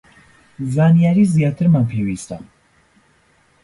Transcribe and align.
زانیاری 0.75 1.23
زیاترمان 1.33 1.85
پێویستە 1.91 2.37